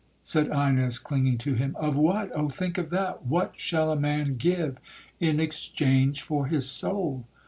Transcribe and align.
'—said 0.23 0.47
Ines, 0.47 0.97
clinging 0.97 1.37
to 1.37 1.53
him,—'of 1.53 1.95
what?—Oh! 1.95 2.49
think 2.49 2.79
of 2.79 2.89
that!—what 2.89 3.53
shall 3.55 3.91
a 3.91 3.95
man 3.95 4.35
give 4.35 4.79
in 5.19 5.39
exchange 5.39 6.23
for 6.23 6.47
his 6.47 6.67
soul? 6.67 7.25